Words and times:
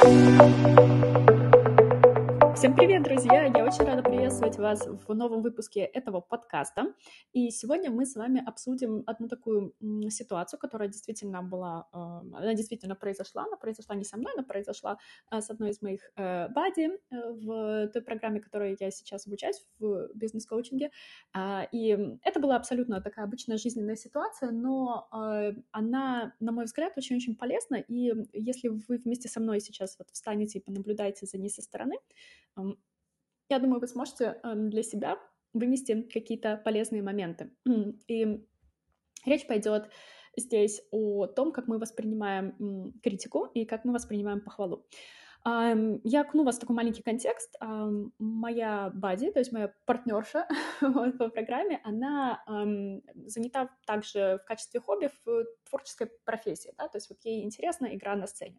Thank 0.00 0.78
you. 0.78 0.87
Всем 2.58 2.74
привет, 2.74 3.04
друзья! 3.04 3.44
Я 3.44 3.64
очень 3.64 3.84
рада 3.84 4.02
приветствовать 4.02 4.58
вас 4.58 4.84
в 4.84 5.14
новом 5.14 5.42
выпуске 5.42 5.82
этого 5.82 6.20
подкаста. 6.20 6.92
И 7.32 7.50
сегодня 7.50 7.88
мы 7.88 8.04
с 8.04 8.16
вами 8.16 8.42
обсудим 8.44 9.04
одну 9.06 9.28
такую 9.28 9.76
ситуацию, 10.10 10.58
которая 10.58 10.88
действительно 10.88 11.40
была, 11.40 11.86
а, 11.92 12.18
она 12.18 12.54
действительно 12.54 12.96
произошла, 12.96 13.44
она 13.44 13.56
произошла 13.56 13.94
не 13.94 14.02
со 14.02 14.16
мной, 14.16 14.32
она 14.34 14.42
произошла 14.42 14.98
а, 15.30 15.40
с 15.40 15.50
одной 15.50 15.70
из 15.70 15.80
моих 15.82 16.00
э, 16.16 16.48
бади 16.48 16.90
э, 16.90 17.30
в 17.30 17.90
той 17.92 18.02
программе, 18.02 18.40
которой 18.40 18.76
я 18.80 18.90
сейчас 18.90 19.28
обучаюсь 19.28 19.64
в 19.78 20.08
бизнес-коучинге. 20.14 20.90
А, 21.32 21.68
и 21.70 21.96
это 22.24 22.40
была 22.40 22.56
абсолютно 22.56 23.00
такая 23.00 23.24
обычная 23.24 23.58
жизненная 23.58 23.94
ситуация, 23.94 24.50
но 24.50 25.08
она, 25.70 26.34
на 26.40 26.50
мой 26.50 26.64
взгляд, 26.64 26.94
очень-очень 26.96 27.36
полезна. 27.36 27.76
И 27.76 28.12
если 28.32 28.66
вы 28.66 28.96
вместе 28.96 29.28
со 29.28 29.38
мной 29.38 29.60
сейчас 29.60 29.96
вот 30.00 30.08
встанете 30.10 30.58
и 30.58 30.62
понаблюдаете 30.62 31.24
за 31.26 31.38
ней 31.38 31.50
со 31.50 31.62
стороны, 31.62 31.94
я 33.48 33.58
думаю, 33.58 33.80
вы 33.80 33.86
сможете 33.88 34.40
эм, 34.42 34.70
для 34.70 34.82
себя 34.82 35.18
вынести 35.52 36.02
какие-то 36.02 36.60
полезные 36.64 37.02
моменты. 37.02 37.50
И 38.06 38.44
речь 39.24 39.46
пойдет 39.46 39.90
здесь 40.36 40.82
о 40.90 41.26
том, 41.26 41.52
как 41.52 41.68
мы 41.68 41.78
воспринимаем 41.78 42.92
критику 43.02 43.46
и 43.54 43.64
как 43.64 43.84
мы 43.84 43.92
воспринимаем 43.92 44.40
похвалу. 44.40 44.86
Я 46.04 46.20
окуну 46.22 46.44
вас 46.44 46.56
в 46.56 46.60
такой 46.60 46.76
маленький 46.76 47.02
контекст. 47.02 47.56
Моя 48.18 48.90
бади, 48.94 49.30
то 49.30 49.38
есть 49.38 49.52
моя 49.52 49.72
партнерша 49.86 50.46
по 50.80 51.28
программе, 51.28 51.80
она 51.84 52.42
занята 53.26 53.70
также 53.86 54.40
в 54.42 54.46
качестве 54.46 54.80
хобби 54.80 55.10
в 55.24 55.44
творческой 55.68 56.10
профессии, 56.24 56.74
да, 56.76 56.88
то 56.88 56.96
есть 56.96 57.10
вот 57.10 57.18
ей 57.24 57.44
интересна 57.44 57.94
игра 57.94 58.16
на 58.16 58.26
сцене. 58.26 58.58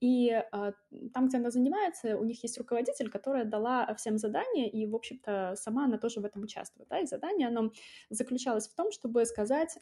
И 0.00 0.30
а, 0.30 0.72
там, 1.12 1.28
где 1.28 1.36
она 1.36 1.50
занимается, 1.50 2.16
у 2.16 2.24
них 2.24 2.42
есть 2.42 2.58
руководитель, 2.58 3.10
которая 3.10 3.44
дала 3.44 3.94
всем 3.94 4.18
задание, 4.18 4.68
и, 4.68 4.86
в 4.86 4.94
общем-то, 4.94 5.54
сама 5.56 5.84
она 5.84 5.98
тоже 5.98 6.20
в 6.20 6.24
этом 6.24 6.42
участвует, 6.42 6.88
да, 6.88 7.00
и 7.00 7.06
задание, 7.06 7.48
оно 7.48 7.70
заключалось 8.08 8.68
в 8.68 8.74
том, 8.74 8.90
чтобы 8.92 9.24
сказать, 9.26 9.78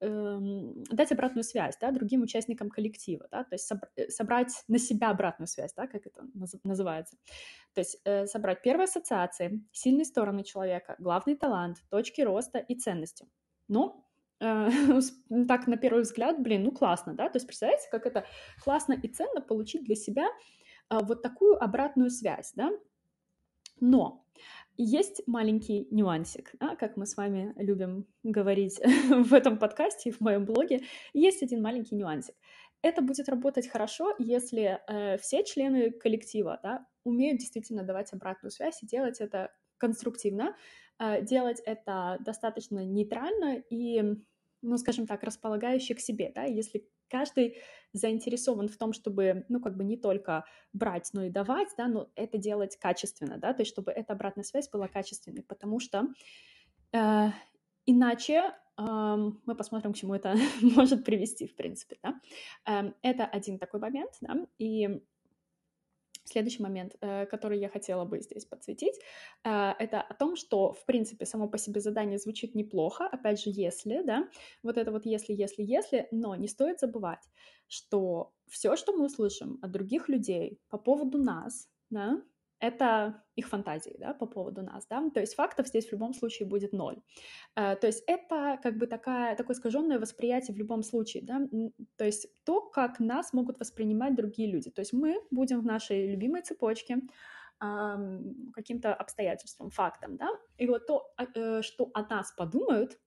дать 0.00 1.12
обратную 1.12 1.44
связь 1.44 1.76
да, 1.80 1.90
другим 1.90 2.22
участникам 2.22 2.68
коллектива, 2.68 3.28
да, 3.30 3.44
то 3.44 3.54
есть 3.54 3.70
э, 3.96 4.08
собрать 4.10 4.64
на 4.68 4.78
себя 4.78 5.10
обратную 5.10 5.48
связь, 5.48 5.72
да, 5.74 5.86
как 5.86 6.06
это 6.06 6.24
называется. 6.64 7.16
То 7.74 7.80
есть 7.80 7.98
э, 8.04 8.26
собрать 8.26 8.62
первые 8.62 8.84
ассоциации, 8.84 9.64
сильные 9.72 10.04
стороны 10.04 10.44
человека, 10.44 10.96
главный 10.98 11.36
талант, 11.36 11.78
точки 11.88 12.20
роста 12.20 12.58
и 12.58 12.74
ценности. 12.74 13.26
Ну, 13.68 14.04
э, 14.40 14.68
так 15.48 15.66
на 15.66 15.76
первый 15.78 16.02
взгляд, 16.02 16.42
блин, 16.42 16.64
ну 16.64 16.72
классно, 16.72 17.14
да, 17.14 17.30
то 17.30 17.36
есть 17.36 17.46
представляете, 17.46 17.88
как 17.90 18.04
это 18.04 18.26
классно 18.62 18.92
и 18.92 19.08
ценно 19.08 19.40
получить 19.40 19.84
для 19.84 19.94
себя 19.94 20.26
э, 20.90 20.98
вот 21.02 21.22
такую 21.22 21.62
обратную 21.62 22.10
связь, 22.10 22.52
да, 22.54 22.70
но 23.80 24.26
есть 24.78 25.22
маленький 25.26 25.88
нюансик, 25.90 26.52
да, 26.60 26.76
как 26.76 26.96
мы 26.96 27.06
с 27.06 27.16
вами 27.16 27.54
любим 27.56 28.06
говорить 28.22 28.78
в 29.08 29.32
этом 29.32 29.58
подкасте 29.58 30.10
и 30.10 30.12
в 30.12 30.20
моем 30.20 30.44
блоге. 30.44 30.82
Есть 31.14 31.42
один 31.42 31.62
маленький 31.62 31.94
нюансик. 31.94 32.34
Это 32.82 33.00
будет 33.00 33.28
работать 33.28 33.68
хорошо, 33.68 34.14
если 34.18 34.80
э, 34.86 35.16
все 35.18 35.44
члены 35.44 35.90
коллектива 35.90 36.60
да, 36.62 36.86
умеют 37.04 37.38
действительно 37.38 37.84
давать 37.84 38.12
обратную 38.12 38.50
связь 38.50 38.82
и 38.82 38.86
делать 38.86 39.20
это 39.20 39.50
конструктивно, 39.78 40.54
э, 40.98 41.22
делать 41.22 41.60
это 41.64 42.18
достаточно 42.20 42.84
нейтрально 42.84 43.62
и, 43.70 44.02
ну, 44.62 44.78
скажем 44.78 45.06
так, 45.06 45.22
располагающе 45.22 45.94
к 45.94 46.00
себе. 46.00 46.32
Да, 46.34 46.44
если 46.44 46.88
каждый 47.08 47.58
заинтересован 47.92 48.68
в 48.68 48.76
том, 48.76 48.92
чтобы, 48.92 49.44
ну, 49.48 49.60
как 49.60 49.76
бы 49.76 49.84
не 49.84 49.96
только 49.96 50.44
брать, 50.72 51.10
но 51.12 51.24
и 51.24 51.30
давать, 51.30 51.68
да, 51.76 51.88
но 51.88 52.10
это 52.14 52.38
делать 52.38 52.76
качественно, 52.76 53.38
да, 53.38 53.54
то 53.54 53.62
есть 53.62 53.72
чтобы 53.72 53.92
эта 53.92 54.12
обратная 54.12 54.44
связь 54.44 54.68
была 54.68 54.88
качественной, 54.88 55.42
потому 55.42 55.78
что 55.80 56.08
э, 56.92 57.28
иначе 57.86 58.52
мы 58.78 59.54
посмотрим, 59.56 59.94
к 59.94 59.96
чему 59.96 60.14
это 60.14 60.34
может 60.60 61.04
привести, 61.04 61.46
в 61.46 61.56
принципе, 61.56 61.98
да. 62.02 62.20
Э, 62.66 62.92
это 63.02 63.24
один 63.24 63.58
такой 63.58 63.80
момент, 63.80 64.12
да, 64.20 64.46
и 64.58 65.00
Следующий 66.26 66.62
момент, 66.62 66.96
э, 67.00 67.24
который 67.26 67.58
я 67.58 67.68
хотела 67.68 68.04
бы 68.04 68.20
здесь 68.20 68.44
подсветить, 68.44 68.98
э, 69.44 69.72
это 69.78 70.00
о 70.02 70.14
том, 70.14 70.36
что, 70.36 70.72
в 70.72 70.84
принципе, 70.84 71.24
само 71.24 71.48
по 71.48 71.56
себе 71.56 71.80
задание 71.80 72.18
звучит 72.18 72.54
неплохо, 72.54 73.06
опять 73.06 73.40
же, 73.40 73.50
если, 73.50 74.02
да, 74.02 74.28
вот 74.62 74.76
это 74.76 74.90
вот 74.90 75.06
если, 75.06 75.32
если, 75.32 75.62
если, 75.62 76.08
но 76.10 76.34
не 76.34 76.48
стоит 76.48 76.80
забывать, 76.80 77.22
что 77.68 78.32
все, 78.48 78.76
что 78.76 78.92
мы 78.92 79.06
услышим 79.06 79.58
от 79.62 79.70
других 79.70 80.08
людей 80.08 80.60
по 80.68 80.78
поводу 80.78 81.18
нас, 81.18 81.68
да, 81.90 82.20
это 82.60 83.22
их 83.34 83.48
фантазии, 83.48 83.96
да, 83.98 84.14
по 84.14 84.26
поводу 84.26 84.62
нас, 84.62 84.86
да, 84.88 85.10
то 85.10 85.20
есть 85.20 85.34
фактов 85.34 85.68
здесь 85.68 85.88
в 85.88 85.92
любом 85.92 86.14
случае 86.14 86.48
будет 86.48 86.72
ноль. 86.72 87.02
Э, 87.54 87.76
то 87.76 87.86
есть 87.86 88.02
это 88.06 88.58
как 88.62 88.78
бы 88.78 88.86
такая, 88.86 89.36
такое 89.36 89.54
искаженное 89.54 89.98
восприятие 89.98 90.54
в 90.54 90.58
любом 90.58 90.82
случае, 90.82 91.22
да, 91.24 91.40
то 91.96 92.04
есть 92.04 92.28
то, 92.44 92.60
как 92.62 93.00
нас 93.00 93.32
могут 93.32 93.60
воспринимать 93.60 94.14
другие 94.14 94.50
люди. 94.50 94.70
То 94.70 94.80
есть 94.80 94.92
мы 94.92 95.20
будем 95.30 95.60
в 95.60 95.66
нашей 95.66 96.10
любимой 96.10 96.42
цепочке, 96.42 96.98
каким-то 97.58 98.94
обстоятельствам, 98.94 99.70
фактам, 99.70 100.16
да, 100.18 100.28
и 100.58 100.66
вот 100.66 100.86
то, 100.86 101.12
а, 101.16 101.24
э, 101.34 101.62
что 101.62 101.90
о 101.94 102.02
нас 102.02 102.32
подумают, 102.32 102.98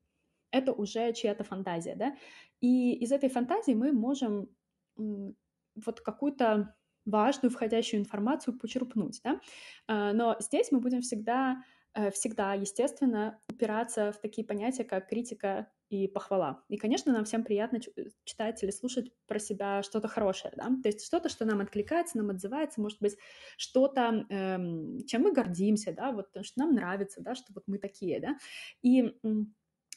это 0.52 0.74
уже 0.74 1.14
чья-то 1.14 1.44
фантазия, 1.44 1.96
да, 1.96 2.16
и 2.60 2.94
из 2.96 3.12
этой 3.12 3.30
фантазии 3.30 3.74
мы 3.74 3.92
можем 3.92 4.50
вот 4.96 6.02
какую-то 6.02 6.76
важную 7.06 7.52
входящую 7.52 8.02
информацию 8.02 8.58
почерпнуть, 8.58 9.22
да? 9.24 9.40
А, 9.88 10.14
но 10.14 10.36
здесь 10.40 10.72
мы 10.72 10.80
будем 10.80 11.02
всегда, 11.02 11.64
э, 11.94 12.12
всегда, 12.12 12.54
естественно, 12.54 13.40
упираться 13.50 14.12
в 14.12 14.20
такие 14.20 14.46
понятия, 14.46 14.84
как 14.84 15.10
критика 15.10 15.72
и 15.90 16.08
похвала. 16.08 16.64
И, 16.70 16.78
конечно, 16.78 17.12
нам 17.12 17.26
всем 17.26 17.44
приятно 17.44 17.78
э, 17.78 18.04
читать 18.24 18.62
или 18.64 18.72
слушать 18.72 19.12
про 19.28 19.40
себя 19.40 19.82
что-то 19.84 20.08
хорошее, 20.08 20.54
да, 20.56 20.66
то 20.84 20.90
есть 20.90 21.06
что-то, 21.06 21.30
что 21.30 21.46
нам 21.46 21.62
откликается, 21.62 22.18
нам 22.18 22.30
отзывается, 22.30 22.82
может 22.82 23.00
быть, 23.02 23.18
что-то, 23.58 24.26
эм, 24.30 25.00
чем 25.08 25.24
мы 25.24 25.34
гордимся, 25.34 25.92
да, 25.94 26.12
вот 26.12 26.28
что 26.44 26.60
нам 26.60 26.74
нравится, 26.74 27.22
да, 27.22 27.34
что 27.36 27.54
вот 27.54 27.64
мы 27.68 27.80
такие, 27.80 28.20
да, 28.20 28.38
и 28.84 29.16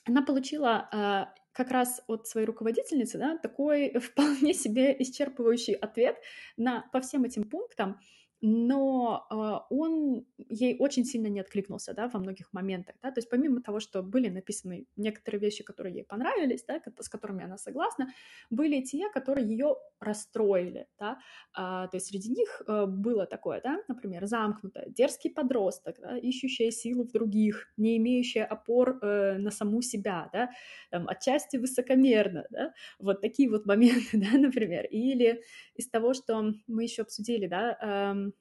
она 0.04 0.22
получила 0.22 0.88
э, 0.92 1.41
как 1.52 1.70
раз 1.70 2.02
от 2.06 2.26
своей 2.26 2.46
руководительницы 2.46 3.18
да, 3.18 3.38
такой 3.38 3.92
вполне 4.00 4.54
себе 4.54 4.96
исчерпывающий 4.98 5.74
ответ 5.74 6.16
на, 6.56 6.88
по 6.92 7.00
всем 7.00 7.24
этим 7.24 7.44
пунктам, 7.44 8.00
но 8.44 9.25
э, 9.30 9.75
он 9.75 10.26
ей 10.36 10.76
очень 10.80 11.04
сильно 11.04 11.28
не 11.28 11.41
откликнулся, 11.41 11.94
да, 11.94 12.08
во 12.08 12.19
многих 12.19 12.53
моментах, 12.53 12.97
да, 13.00 13.12
то 13.12 13.19
есть 13.19 13.30
помимо 13.30 13.62
того, 13.62 13.78
что 13.78 14.03
были 14.03 14.28
написаны 14.28 14.86
некоторые 14.97 15.41
вещи, 15.41 15.62
которые 15.62 15.94
ей 15.94 16.04
понравились, 16.04 16.64
да, 16.66 16.81
с 16.98 17.08
которыми 17.08 17.44
она 17.44 17.56
согласна, 17.56 18.08
были 18.50 18.82
те, 18.82 19.08
которые 19.10 19.47
ее 19.47 19.76
расстроили, 20.00 20.88
да, 20.98 21.19
а, 21.54 21.86
то 21.86 21.97
есть 21.97 22.08
среди 22.08 22.31
них 22.31 22.62
э, 22.66 22.86
было 22.86 23.26
такое, 23.26 23.60
да, 23.62 23.78
например, 23.86 24.26
замкнутая, 24.26 24.88
дерзкий 24.88 25.31
подросток, 25.31 26.00
да, 26.00 26.19
ищущая 26.19 26.72
силу 26.72 27.04
в 27.04 27.12
других, 27.12 27.72
не 27.76 27.97
имеющая 27.98 28.44
опор 28.44 28.98
э, 29.02 29.38
на 29.38 29.52
саму 29.52 29.82
себя, 29.82 30.28
да, 30.32 30.50
там, 30.91 31.08
отчасти 31.08 31.58
высокомерно, 31.58 32.44
да, 32.50 32.72
вот 32.98 33.20
такие 33.20 33.48
вот 33.48 33.66
моменты, 33.66 34.02
да, 34.14 34.36
например, 34.36 34.86
или 34.86 35.42
из 35.76 35.88
того, 35.88 36.12
что 36.12 36.52
мы 36.66 36.82
еще 36.82 37.02
обсудили, 37.02 37.47
да, 37.47 37.78
э, 37.81 38.31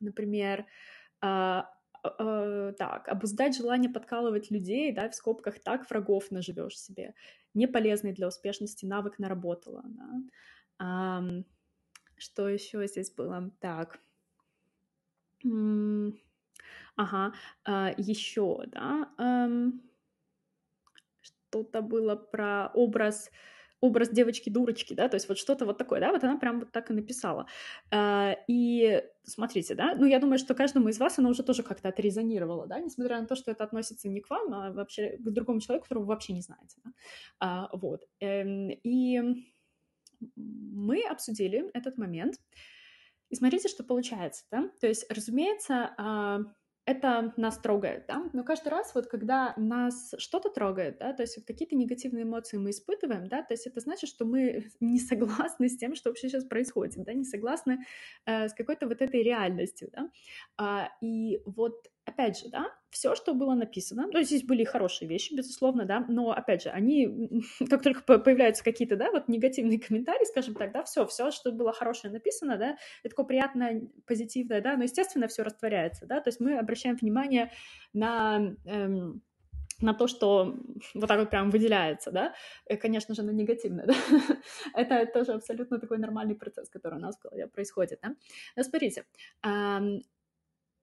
например, 0.00 0.66
э, 1.22 1.62
э, 2.04 2.72
так, 2.78 3.08
обуздать 3.08 3.56
желание 3.56 3.90
подкалывать 3.90 4.50
людей, 4.50 4.92
да, 4.92 5.08
в 5.08 5.14
скобках 5.14 5.58
так 5.60 5.88
врагов 5.90 6.30
наживешь 6.30 6.78
себе. 6.78 7.14
Неполезный 7.54 8.12
для 8.12 8.28
успешности 8.28 8.86
навык 8.86 9.18
наработала, 9.18 9.82
да. 9.84 10.10
А, 10.80 11.22
что 12.16 12.48
еще 12.48 12.86
здесь 12.86 13.10
было? 13.10 13.50
Так. 13.60 14.00
Ага, 16.96 17.32
а, 17.64 17.94
еще, 17.96 18.64
да, 18.66 19.08
что-то 21.20 21.80
было 21.80 22.16
про 22.16 22.70
образ 22.74 23.30
образ 23.80 24.10
девочки-дурочки, 24.10 24.94
да, 24.94 25.08
то 25.08 25.14
есть 25.16 25.28
вот 25.28 25.38
что-то 25.38 25.64
вот 25.66 25.78
такое, 25.78 26.00
да, 26.00 26.12
вот 26.12 26.24
она 26.24 26.36
прям 26.38 26.60
вот 26.60 26.72
так 26.72 26.90
и 26.90 26.94
написала. 26.94 27.46
А, 27.90 28.36
и 28.48 29.02
смотрите, 29.24 29.74
да, 29.74 29.94
ну 29.94 30.06
я 30.06 30.18
думаю, 30.18 30.38
что 30.38 30.54
каждому 30.54 30.88
из 30.88 30.98
вас 30.98 31.18
она 31.18 31.28
уже 31.28 31.42
тоже 31.42 31.62
как-то 31.62 31.88
отрезонировала, 31.88 32.66
да, 32.66 32.80
несмотря 32.80 33.20
на 33.20 33.26
то, 33.26 33.36
что 33.36 33.50
это 33.50 33.64
относится 33.64 34.08
не 34.08 34.20
к 34.20 34.30
вам, 34.30 34.52
а 34.54 34.72
вообще 34.72 35.16
к 35.18 35.30
другому 35.30 35.60
человеку, 35.60 35.84
которого 35.84 36.04
вы 36.04 36.08
вообще 36.08 36.32
не 36.32 36.42
знаете, 36.42 36.80
да? 36.84 36.90
а, 37.40 37.68
вот. 37.72 38.02
Эм, 38.20 38.70
и 38.82 39.20
мы 40.36 41.02
обсудили 41.02 41.70
этот 41.74 41.98
момент, 41.98 42.36
и 43.30 43.34
смотрите, 43.34 43.68
что 43.68 43.84
получается, 43.84 44.44
да, 44.50 44.70
то 44.80 44.86
есть, 44.86 45.06
разумеется, 45.10 45.94
а, 45.98 46.40
это 46.88 47.34
нас 47.36 47.58
трогает, 47.58 48.06
да, 48.08 48.30
но 48.32 48.42
каждый 48.42 48.68
раз 48.68 48.94
вот 48.94 49.08
когда 49.08 49.52
нас 49.58 50.14
что-то 50.16 50.48
трогает, 50.48 50.96
да, 50.98 51.12
то 51.12 51.22
есть 51.22 51.44
какие-то 51.44 51.76
негативные 51.76 52.24
эмоции 52.24 52.56
мы 52.56 52.70
испытываем, 52.70 53.28
да, 53.28 53.42
то 53.42 53.52
есть 53.52 53.66
это 53.66 53.80
значит, 53.80 54.08
что 54.08 54.24
мы 54.24 54.70
не 54.80 54.98
согласны 54.98 55.68
с 55.68 55.76
тем, 55.76 55.94
что 55.94 56.08
вообще 56.08 56.30
сейчас 56.30 56.44
происходит, 56.44 57.04
да, 57.04 57.12
не 57.12 57.24
согласны 57.24 57.84
э, 58.24 58.48
с 58.48 58.54
какой-то 58.54 58.88
вот 58.88 59.02
этой 59.02 59.22
реальностью, 59.22 59.90
да, 59.92 60.10
а, 60.56 60.88
и 61.02 61.42
вот 61.44 61.90
опять 62.06 62.38
же, 62.38 62.48
да, 62.48 62.72
все, 62.90 63.14
что 63.14 63.34
было 63.34 63.54
написано, 63.54 64.10
то 64.10 64.18
есть 64.18 64.30
здесь 64.30 64.44
были 64.44 64.64
хорошие 64.64 65.08
вещи, 65.08 65.34
безусловно, 65.34 65.84
да, 65.84 66.04
но, 66.08 66.30
опять 66.30 66.62
же, 66.62 66.70
они, 66.70 67.42
как 67.68 67.82
только 67.82 68.02
появляются 68.18 68.64
какие-то, 68.64 68.96
да, 68.96 69.10
вот 69.10 69.28
негативные 69.28 69.78
комментарии, 69.86 70.24
скажем 70.24 70.54
так, 70.54 70.72
да, 70.72 70.82
все, 70.84 71.06
все, 71.06 71.30
что 71.30 71.52
было 71.52 71.72
хорошее 71.72 72.12
написано, 72.12 72.56
да, 72.56 72.76
это 73.02 73.10
такое 73.10 73.26
приятное, 73.26 73.82
позитивное, 74.06 74.60
да, 74.60 74.76
но, 74.76 74.84
естественно, 74.84 75.28
все 75.28 75.42
растворяется, 75.42 76.06
да, 76.06 76.20
то 76.20 76.28
есть 76.28 76.40
мы 76.40 76.58
обращаем 76.58 76.96
внимание 76.96 77.52
на... 77.92 78.54
Эм, 78.64 79.22
на 79.80 79.94
то, 79.94 80.08
что 80.08 80.56
вот 80.94 81.06
так 81.06 81.20
вот 81.20 81.30
прям 81.30 81.50
выделяется, 81.50 82.10
да, 82.10 82.34
и, 82.68 82.76
конечно 82.76 83.14
же, 83.14 83.22
на 83.22 83.30
негативное, 83.30 83.86
да, 83.86 83.94
это 84.74 85.06
тоже 85.06 85.32
абсолютно 85.32 85.78
такой 85.78 85.98
нормальный 85.98 86.34
процесс, 86.34 86.68
который 86.68 86.98
у 86.98 87.02
нас 87.02 87.16
в 87.16 87.22
голове 87.22 87.46
происходит, 87.46 88.00
да. 88.02 88.14
Но 88.56 88.62
смотрите, 88.62 89.04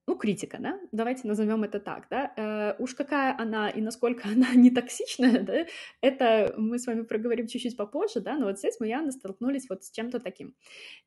ну, 0.08 0.16
критика, 0.16 0.58
да, 0.60 0.80
давайте 0.92 1.28
назовем 1.28 1.64
это 1.64 1.80
так, 1.80 2.08
да, 2.10 2.32
э, 2.38 2.76
уж 2.80 2.94
какая 2.94 3.36
она 3.38 3.70
и 3.70 3.82
насколько 3.82 4.28
она 4.36 4.54
не 4.54 4.70
токсичная, 4.70 5.42
да, 5.42 5.66
это 6.02 6.54
мы 6.58 6.78
с 6.78 6.88
вами 6.88 7.02
проговорим 7.02 7.48
чуть-чуть 7.48 7.78
попозже, 7.78 8.20
да, 8.20 8.38
но 8.38 8.46
вот 8.46 8.60
здесь 8.60 8.80
мы 8.80 8.88
явно 8.88 9.12
столкнулись 9.12 9.68
вот 9.70 9.84
с 9.84 9.92
чем-то 9.92 10.20
таким. 10.20 10.56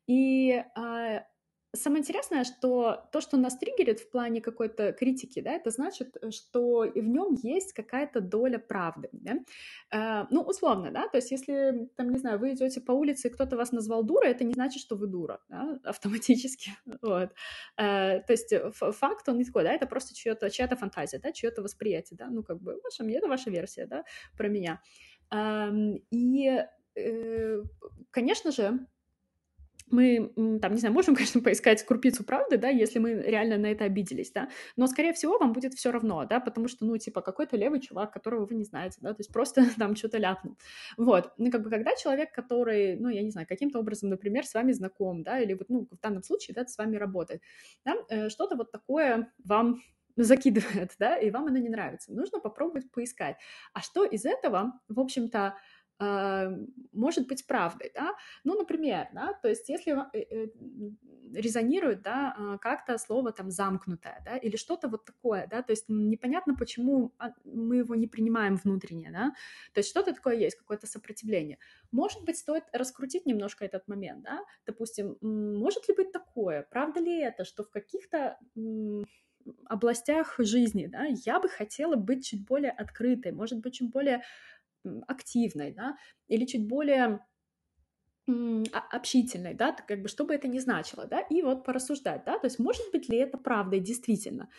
И 0.07 0.51
э, 0.51 1.21
Самое 1.75 1.99
интересное, 1.99 2.45
что 2.45 3.07
то, 3.11 3.21
что 3.21 3.37
нас 3.37 3.55
триггерит 3.55 3.99
в 3.99 4.09
плане 4.09 4.41
какой-то 4.41 4.91
критики, 4.91 5.39
да, 5.39 5.51
это 5.51 5.69
значит, 5.69 6.17
что 6.31 6.79
в 6.81 7.07
нем 7.07 7.35
есть 7.43 7.73
какая-то 7.73 8.21
доля 8.21 8.57
правды, 8.57 9.09
да? 9.11 9.35
э, 9.91 10.25
ну, 10.31 10.41
условно, 10.41 10.89
да, 10.89 11.07
то 11.07 11.17
есть 11.17 11.29
если, 11.29 11.87
там, 11.95 12.09
не 12.09 12.17
знаю, 12.17 12.39
вы 12.39 12.53
идете 12.53 12.81
по 12.81 12.91
улице, 12.91 13.27
и 13.27 13.31
кто-то 13.31 13.55
вас 13.55 13.71
назвал 13.71 14.03
дура, 14.03 14.25
это 14.25 14.43
не 14.45 14.53
значит, 14.53 14.81
что 14.81 14.95
вы 14.95 15.05
дура, 15.05 15.41
да, 15.47 15.79
автоматически, 15.83 16.71
вот. 17.03 17.29
Э, 17.77 18.21
то 18.21 18.33
есть 18.33 18.51
факт, 18.73 19.29
он 19.29 19.37
не 19.37 19.45
такой, 19.45 19.63
да, 19.63 19.71
это 19.71 19.85
просто 19.85 20.15
чья-то 20.15 20.49
чья 20.49 20.67
фантазия, 20.67 21.19
да, 21.19 21.31
чье-то 21.31 21.61
восприятие, 21.61 22.17
да, 22.17 22.29
ну, 22.31 22.41
как 22.41 22.59
бы, 22.61 22.79
ваша, 22.83 23.03
это 23.03 23.27
ваша 23.27 23.51
версия, 23.51 23.85
да, 23.85 24.05
про 24.35 24.47
меня. 24.47 24.81
Э, 25.31 25.69
и, 26.09 26.63
конечно 28.11 28.51
же, 28.51 28.87
мы, 29.91 30.31
там, 30.61 30.73
не 30.73 30.79
знаю, 30.79 30.93
можем, 30.93 31.15
конечно, 31.15 31.41
поискать 31.41 31.83
крупицу 31.83 32.23
правды, 32.23 32.57
да, 32.57 32.69
если 32.69 32.99
мы 32.99 33.13
реально 33.13 33.57
на 33.57 33.67
это 33.67 33.85
обиделись, 33.85 34.31
да, 34.31 34.49
но, 34.75 34.87
скорее 34.87 35.13
всего, 35.13 35.37
вам 35.37 35.53
будет 35.53 35.73
все 35.73 35.91
равно, 35.91 36.25
да, 36.25 36.39
потому 36.39 36.67
что, 36.67 36.85
ну, 36.85 36.97
типа, 36.97 37.21
какой-то 37.21 37.57
левый 37.57 37.79
чувак, 37.79 38.13
которого 38.13 38.45
вы 38.45 38.55
не 38.55 38.63
знаете, 38.63 38.97
да, 39.01 39.13
то 39.13 39.19
есть 39.19 39.31
просто 39.31 39.63
там 39.77 39.95
что-то 39.95 40.17
ляпнул. 40.17 40.57
Вот, 40.97 41.33
ну, 41.37 41.51
как 41.51 41.63
бы, 41.63 41.69
когда 41.69 41.95
человек, 41.95 42.33
который, 42.33 42.97
ну, 42.97 43.09
я 43.09 43.21
не 43.23 43.31
знаю, 43.31 43.47
каким-то 43.47 43.79
образом, 43.79 44.09
например, 44.09 44.45
с 44.45 44.53
вами 44.53 44.71
знаком, 44.71 45.23
да, 45.23 45.39
или 45.39 45.53
вот, 45.53 45.69
ну, 45.69 45.87
в 45.91 45.99
данном 46.01 46.23
случае, 46.23 46.55
да, 46.55 46.65
с 46.65 46.77
вами 46.77 46.95
работает, 46.97 47.41
да, 47.85 47.95
э, 48.09 48.29
что-то 48.29 48.55
вот 48.55 48.71
такое 48.71 49.31
вам 49.43 49.81
закидывает, 50.15 50.95
да, 50.99 51.17
и 51.17 51.31
вам 51.31 51.47
оно 51.47 51.57
не 51.57 51.69
нравится. 51.69 52.13
Нужно 52.13 52.39
попробовать 52.39 52.91
поискать. 52.91 53.37
А 53.73 53.81
что 53.81 54.03
из 54.03 54.25
этого, 54.25 54.73
в 54.87 54.99
общем-то, 54.99 55.55
может 55.99 57.27
быть 57.27 57.45
правдой, 57.45 57.91
да, 57.93 58.15
ну, 58.43 58.57
например, 58.57 59.07
да, 59.13 59.33
то 59.33 59.49
есть 59.49 59.67
если 59.67 59.97
э, 60.13 60.19
э, 60.19 60.47
резонирует, 61.33 62.01
да, 62.01 62.33
а, 62.37 62.57
как-то 62.57 62.97
слово 62.97 63.31
там 63.31 63.51
замкнутое, 63.51 64.21
да, 64.25 64.37
или 64.37 64.55
что-то 64.55 64.87
вот 64.87 65.05
такое, 65.05 65.47
да, 65.47 65.61
то 65.61 65.71
есть 65.73 65.85
непонятно, 65.89 66.55
почему 66.55 67.13
а, 67.19 67.31
мы 67.43 67.77
его 67.77 67.95
не 67.95 68.07
принимаем 68.07 68.55
внутренне, 68.55 69.11
да, 69.11 69.33
то 69.73 69.79
есть 69.79 69.89
что-то 69.89 70.13
такое 70.13 70.35
есть, 70.35 70.57
какое-то 70.57 70.87
сопротивление. 70.87 71.57
Может 71.91 72.23
быть, 72.23 72.37
стоит 72.37 72.63
раскрутить 72.71 73.25
немножко 73.25 73.65
этот 73.65 73.87
момент, 73.87 74.23
да, 74.23 74.43
допустим, 74.65 75.17
может 75.21 75.87
ли 75.89 75.95
быть 75.95 76.11
такое, 76.11 76.65
правда 76.71 77.01
ли 77.01 77.19
это, 77.19 77.43
что 77.43 77.63
в 77.63 77.69
каких-то 77.69 78.37
областях 79.65 80.35
жизни, 80.37 80.87
да, 80.87 81.05
я 81.25 81.39
бы 81.39 81.49
хотела 81.49 81.95
быть 81.95 82.25
чуть 82.25 82.45
более 82.45 82.71
открытой, 82.71 83.31
может 83.31 83.59
быть, 83.59 83.75
чуть 83.75 83.89
более 83.89 84.23
активной, 85.07 85.73
да, 85.73 85.97
или 86.27 86.45
чуть 86.45 86.67
более 86.67 87.19
общительной, 88.91 89.53
да, 89.53 89.71
как 89.71 90.01
бы, 90.01 90.07
что 90.07 90.23
бы 90.25 90.33
это 90.33 90.47
ни 90.47 90.59
значило, 90.59 91.07
да, 91.07 91.21
и 91.21 91.41
вот 91.41 91.65
порассуждать, 91.65 92.23
да, 92.25 92.37
то 92.37 92.45
есть 92.45 92.59
может 92.59 92.91
быть 92.91 93.09
ли 93.09 93.17
это 93.17 93.37
правдой 93.37 93.79
действительно. 93.79 94.49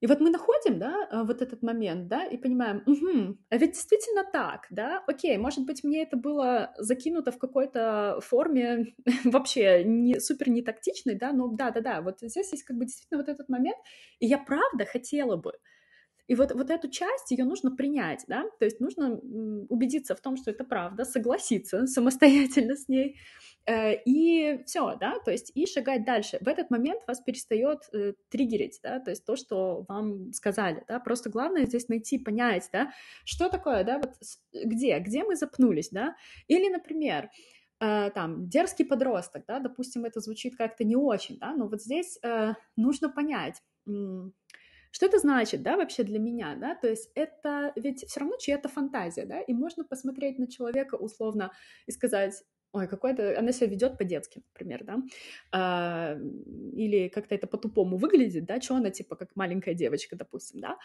И 0.00 0.06
вот 0.06 0.18
мы 0.20 0.30
находим, 0.30 0.78
да, 0.78 1.08
э, 1.10 1.24
вот 1.24 1.42
этот 1.42 1.62
момент, 1.62 2.08
да, 2.08 2.24
и 2.24 2.38
понимаем, 2.38 2.82
угу, 2.86 3.36
а 3.50 3.56
ведь 3.58 3.72
действительно 3.72 4.24
так, 4.24 4.66
да, 4.70 5.04
окей, 5.06 5.36
может 5.36 5.66
быть, 5.66 5.84
мне 5.84 6.02
это 6.02 6.16
было 6.16 6.72
закинуто 6.78 7.32
в 7.32 7.38
какой-то 7.38 8.18
форме 8.22 8.94
вообще 9.24 9.84
не, 9.84 10.18
супер 10.18 10.48
не 10.48 10.62
тактичной, 10.62 11.16
да, 11.16 11.32
но 11.32 11.48
да-да-да, 11.48 12.00
вот 12.00 12.20
здесь 12.20 12.52
есть 12.52 12.64
как 12.64 12.78
бы 12.78 12.86
действительно 12.86 13.20
вот 13.20 13.28
этот 13.28 13.50
момент, 13.50 13.76
и 14.20 14.26
я 14.26 14.38
правда 14.38 14.86
хотела 14.86 15.36
бы, 15.36 15.52
и 16.30 16.36
вот, 16.36 16.52
вот 16.52 16.70
эту 16.70 16.88
часть, 16.88 17.32
ее 17.32 17.44
нужно 17.44 17.74
принять, 17.74 18.24
да, 18.28 18.44
то 18.60 18.64
есть 18.64 18.78
нужно 18.78 19.14
убедиться 19.68 20.14
в 20.14 20.20
том, 20.20 20.36
что 20.36 20.52
это 20.52 20.62
правда, 20.62 21.04
согласиться 21.04 21.88
самостоятельно 21.88 22.76
с 22.76 22.86
ней, 22.88 23.16
э, 23.66 23.96
и 24.04 24.62
все, 24.64 24.94
да, 24.94 25.18
то 25.24 25.32
есть 25.32 25.50
и 25.56 25.66
шагать 25.66 26.04
дальше. 26.04 26.38
В 26.40 26.46
этот 26.46 26.70
момент 26.70 27.02
вас 27.08 27.20
перестает 27.20 27.80
э, 27.92 28.12
триггерить, 28.28 28.78
да, 28.80 29.00
то 29.00 29.10
есть 29.10 29.24
то, 29.24 29.34
что 29.34 29.84
вам 29.88 30.32
сказали, 30.32 30.84
да, 30.86 31.00
просто 31.00 31.30
главное 31.30 31.66
здесь 31.66 31.88
найти, 31.88 32.16
понять, 32.16 32.68
да, 32.72 32.92
что 33.24 33.48
такое, 33.48 33.82
да, 33.82 33.98
вот 33.98 34.12
где, 34.52 35.00
где 35.00 35.24
мы 35.24 35.34
запнулись, 35.34 35.88
да, 35.90 36.14
или, 36.46 36.68
например, 36.68 37.28
э, 37.80 38.10
там, 38.10 38.48
дерзкий 38.48 38.84
подросток, 38.84 39.46
да, 39.48 39.58
допустим, 39.58 40.04
это 40.04 40.20
звучит 40.20 40.56
как-то 40.56 40.84
не 40.84 40.94
очень, 40.94 41.38
да, 41.38 41.56
но 41.56 41.66
вот 41.66 41.82
здесь 41.82 42.20
э, 42.22 42.54
нужно 42.76 43.08
понять, 43.08 43.60
что 44.90 45.06
это 45.06 45.18
значит, 45.18 45.62
да, 45.62 45.76
вообще 45.76 46.02
для 46.02 46.18
меня, 46.18 46.56
да? 46.56 46.74
То 46.74 46.88
есть 46.88 47.10
это 47.14 47.72
ведь 47.76 48.04
все 48.06 48.20
равно 48.20 48.36
чья-то 48.38 48.68
фантазия, 48.68 49.26
да? 49.26 49.40
И 49.40 49.52
можно 49.52 49.84
посмотреть 49.84 50.38
на 50.38 50.50
человека 50.50 50.96
условно 50.96 51.52
и 51.86 51.92
сказать, 51.92 52.42
ой, 52.72 52.86
какой-то, 52.86 53.38
она 53.38 53.52
себя 53.52 53.68
ведет 53.68 53.98
по-детски, 53.98 54.42
например, 54.52 54.84
да, 54.84 54.98
а, 55.52 56.16
или 56.72 57.08
как-то 57.08 57.34
это 57.34 57.46
по-тупому 57.46 57.96
выглядит, 57.96 58.44
да, 58.44 58.60
что 58.60 58.76
она, 58.76 58.90
типа, 58.90 59.16
как 59.16 59.34
маленькая 59.34 59.74
девочка, 59.74 60.16
допустим, 60.16 60.60
да, 60.60 60.78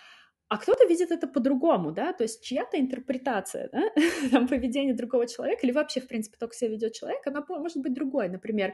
а 0.47 0.57
кто-то 0.57 0.85
видит 0.85 1.11
это 1.11 1.27
по-другому, 1.27 1.91
да, 1.91 2.13
то 2.13 2.23
есть 2.23 2.43
чья-то 2.43 2.79
интерпретация, 2.79 3.69
да, 3.71 3.81
там, 4.31 4.47
поведения 4.47 4.93
другого 4.93 5.27
человека, 5.27 5.61
или 5.63 5.71
вообще, 5.71 6.01
в 6.01 6.07
принципе, 6.07 6.37
только 6.39 6.55
себя 6.55 6.71
ведет 6.71 6.93
человек, 6.93 7.25
она 7.27 7.45
может 7.47 7.77
быть 7.77 7.93
другой, 7.93 8.29
например, 8.29 8.73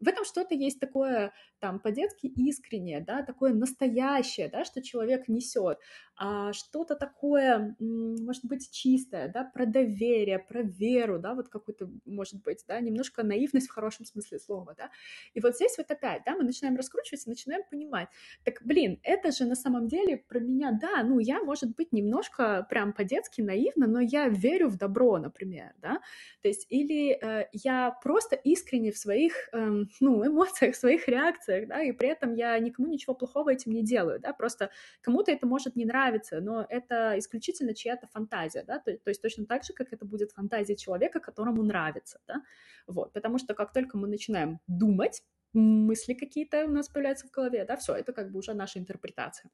в 0.00 0.08
этом 0.08 0.24
что-то 0.24 0.54
есть 0.54 0.80
такое, 0.80 1.32
там, 1.58 1.78
по-детски 1.78 2.26
искреннее, 2.26 3.00
да, 3.00 3.22
такое 3.22 3.52
настоящее, 3.52 4.48
да, 4.48 4.64
что 4.64 4.82
человек 4.82 5.28
несет, 5.28 5.78
а 6.16 6.52
что-то 6.52 6.96
такое, 6.96 7.76
может 7.78 8.44
быть, 8.44 8.70
чистое, 8.70 9.28
да, 9.28 9.44
про 9.44 9.66
доверие, 9.66 10.38
про 10.38 10.62
веру, 10.62 11.18
да, 11.18 11.34
вот 11.34 11.48
какую-то, 11.48 11.90
может 12.04 12.42
быть, 12.42 12.64
да, 12.66 12.80
немножко 12.80 13.22
наивность 13.22 13.68
в 13.68 13.72
хорошем 13.72 14.04
смысле 14.06 14.38
слова, 14.38 14.74
да, 14.76 14.90
и 15.34 15.40
вот 15.40 15.54
здесь 15.54 15.76
вот 15.78 15.90
опять, 15.90 16.22
да, 16.24 16.34
мы 16.36 16.44
начинаем 16.44 16.76
раскручивать 16.76 17.26
и 17.26 17.30
начинаем 17.30 17.62
понимать, 17.70 18.08
так, 18.44 18.62
блин, 18.64 19.00
это 19.02 19.32
же 19.32 19.44
на 19.44 19.54
самом 19.54 19.88
деле 19.88 20.16
про 20.16 20.40
меня, 20.40 20.72
да, 20.80 21.02
ну, 21.02 21.18
я, 21.18 21.42
может 21.42 21.74
быть, 21.76 21.92
немножко 21.92 22.66
прям 22.70 22.92
по-детски 22.92 23.40
наивна, 23.42 23.86
но 23.86 24.00
я 24.00 24.28
верю 24.28 24.68
в 24.68 24.76
добро, 24.76 25.18
например, 25.18 25.72
да, 25.78 26.00
то 26.42 26.48
есть, 26.48 26.66
или 26.70 27.12
э, 27.12 27.48
я 27.52 27.90
просто 28.02 28.36
искренне 28.36 28.92
в 28.92 28.98
своих, 28.98 29.48
э, 29.52 29.84
ну, 30.00 30.26
эмоциях, 30.26 30.76
своих 30.76 31.08
реакциях, 31.08 31.68
да, 31.68 31.82
и 31.82 31.92
при 31.92 32.08
этом 32.08 32.34
я 32.34 32.58
никому 32.58 32.88
ничего 32.88 33.14
плохого 33.14 33.50
этим 33.50 33.72
не 33.72 33.82
делаю, 33.82 34.20
да, 34.20 34.32
просто 34.32 34.70
кому-то 35.00 35.32
это 35.32 35.46
может 35.46 35.76
не 35.76 35.84
нравиться, 35.84 36.40
но 36.40 36.66
это 36.68 37.18
исключительно 37.18 37.74
чья-то 37.74 38.06
фантазия, 38.06 38.62
да, 38.62 38.78
то, 38.78 38.96
то 38.96 39.10
есть 39.10 39.22
точно 39.22 39.46
так 39.46 39.64
же, 39.64 39.72
как 39.72 39.92
это 39.92 40.04
будет 40.04 40.32
фантазия 40.32 40.76
человека, 40.76 41.20
которому 41.20 41.62
нравится, 41.62 42.20
да, 42.26 42.42
вот, 42.86 43.12
потому 43.12 43.38
что 43.38 43.54
как 43.54 43.72
только 43.72 43.98
мы 43.98 44.08
начинаем 44.08 44.60
думать, 44.66 45.22
мысли 45.52 46.14
какие-то 46.14 46.66
у 46.66 46.70
нас 46.70 46.88
появляются 46.88 47.26
в 47.26 47.30
голове, 47.30 47.64
да, 47.64 47.76
все, 47.76 47.94
это 47.94 48.12
как 48.12 48.30
бы 48.30 48.38
уже 48.38 48.54
наша 48.54 48.78
интерпретация 48.78 49.50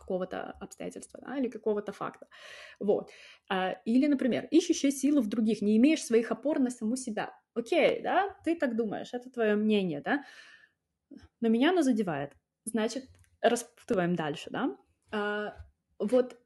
какого-то 0.00 0.52
обстоятельства 0.60 1.20
да, 1.22 1.36
или 1.36 1.48
какого-то 1.48 1.92
факта. 1.92 2.26
Вот. 2.80 3.10
А, 3.48 3.72
или, 3.84 4.06
например, 4.06 4.48
ищущая 4.50 4.90
силы 4.90 5.20
в 5.20 5.28
других, 5.28 5.62
не 5.62 5.76
имеешь 5.76 6.02
своих 6.02 6.30
опор 6.30 6.58
на 6.58 6.70
саму 6.70 6.96
себя. 6.96 7.38
Окей, 7.54 8.00
да, 8.02 8.36
ты 8.44 8.56
так 8.56 8.76
думаешь, 8.76 9.12
это 9.12 9.30
твое 9.30 9.56
мнение, 9.56 10.00
да, 10.00 10.24
но 11.40 11.48
меня 11.48 11.70
оно 11.70 11.82
задевает. 11.82 12.32
Значит, 12.64 13.04
распутываем 13.40 14.14
дальше, 14.14 14.50
да. 14.50 14.76
А, 15.12 15.56
вот 15.98 16.36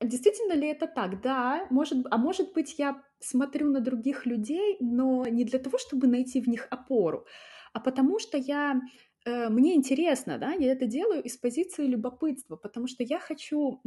действительно 0.00 0.54
ли 0.54 0.68
это 0.68 0.86
так? 0.86 1.20
Да, 1.22 1.66
может, 1.70 2.06
а 2.10 2.16
может 2.18 2.52
быть, 2.52 2.78
я 2.78 3.02
смотрю 3.20 3.70
на 3.70 3.80
других 3.80 4.26
людей, 4.26 4.76
но 4.80 5.24
не 5.26 5.44
для 5.44 5.58
того, 5.58 5.78
чтобы 5.78 6.06
найти 6.06 6.40
в 6.40 6.48
них 6.48 6.66
опору, 6.70 7.26
а 7.72 7.80
потому 7.80 8.18
что 8.18 8.36
я 8.36 8.80
э, 9.24 9.48
мне 9.48 9.74
интересно, 9.74 10.38
да, 10.38 10.52
я 10.52 10.72
это 10.72 10.86
делаю 10.86 11.22
из 11.22 11.36
позиции 11.36 11.86
любопытства, 11.86 12.56
потому 12.56 12.86
что 12.88 13.04
я 13.04 13.18
хочу 13.20 13.80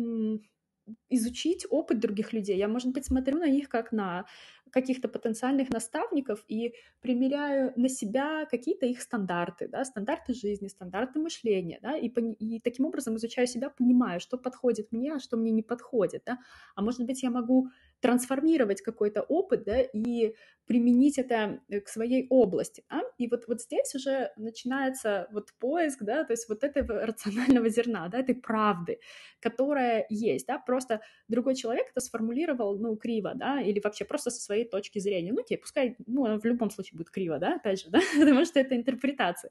изучить 1.10 1.65
опыт 1.70 2.00
других 2.00 2.34
людей. 2.34 2.58
Я, 2.58 2.68
может 2.68 2.92
быть, 2.94 3.06
смотрю 3.06 3.39
на 3.39 3.48
них 3.48 3.70
как 3.70 3.92
на 3.92 4.25
каких-то 4.72 5.08
потенциальных 5.08 5.70
наставников 5.70 6.44
и 6.48 6.74
примеряю 7.01 7.72
на 7.77 7.88
себя 7.88 8.46
какие-то 8.46 8.86
их 8.86 9.01
стандарты, 9.01 9.68
да, 9.70 9.86
стандарты 9.86 10.34
жизни, 10.34 10.68
стандарты 10.68 11.20
мышления, 11.20 11.80
да, 11.82 11.96
и, 11.96 12.10
и 12.10 12.60
таким 12.60 12.86
образом 12.86 13.15
изучаю 13.15 13.48
себя, 13.48 13.70
понимаю, 13.70 14.20
что 14.20 14.38
подходит 14.38 14.92
мне, 14.92 15.13
а 15.13 15.20
что 15.20 15.38
мне 15.38 15.51
не 15.51 15.63
подходит, 15.63 16.24
да, 16.25 16.39
а 16.75 16.82
может 16.82 17.06
быть, 17.06 17.24
я 17.24 17.30
могу 17.30 17.70
трансформировать 18.06 18.84
какой-то 18.84 19.24
опыт, 19.24 19.64
да, 19.64 19.82
и 19.82 20.36
применить 20.68 21.18
это 21.18 21.60
э, 21.70 21.80
к 21.80 21.88
своей 21.88 22.28
области, 22.30 22.84
да? 22.88 23.02
и 23.18 23.28
вот, 23.28 23.48
вот 23.48 23.62
здесь 23.62 23.96
уже 23.96 24.32
начинается 24.38 25.28
вот 25.32 25.52
поиск, 25.60 26.04
да, 26.04 26.24
то 26.24 26.34
есть 26.34 26.48
вот 26.48 26.64
этого 26.64 27.04
рационального 27.04 27.68
зерна, 27.68 28.08
да, 28.10 28.20
этой 28.20 28.36
правды, 28.36 29.00
которая 29.40 30.06
есть, 30.10 30.46
да, 30.46 30.60
просто 30.60 31.02
другой 31.28 31.56
человек 31.56 31.88
это 31.90 32.00
сформулировал, 32.00 32.78
ну, 32.78 32.96
криво, 32.96 33.34
да, 33.34 33.60
или 33.60 33.82
вообще 33.84 34.06
просто 34.06 34.30
со 34.30 34.40
своей 34.40 34.70
точки 34.70 35.00
зрения, 35.00 35.34
ну, 35.34 35.42
окей, 35.42 35.58
пускай, 35.58 35.96
ну, 36.06 36.40
в 36.40 36.46
любом 36.46 36.70
случае 36.70 37.00
будет 37.00 37.10
криво, 37.10 37.40
да, 37.40 37.56
опять 37.56 37.82
же, 37.82 37.90
да, 37.90 38.02
потому 38.20 38.46
что 38.46 38.60
это 38.60 38.76
интерпретация, 38.76 39.50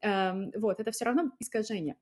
эм, 0.00 0.50
вот, 0.56 0.80
это 0.80 0.92
все 0.92 1.04
равно 1.04 1.30
искажение. 1.40 1.96